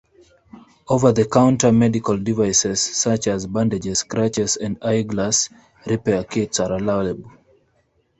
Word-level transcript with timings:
Over-the-counter 0.87 1.71
medical 1.71 2.17
devices, 2.17 2.81
such 2.81 3.27
as 3.27 3.45
bandages, 3.45 4.01
crutches, 4.01 4.57
and 4.57 4.79
eyeglass 4.81 5.47
repair 5.85 6.23
kits, 6.23 6.59
are 6.59 6.71
allowable. 6.73 7.29